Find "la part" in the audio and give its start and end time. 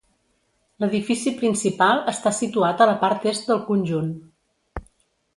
2.91-3.27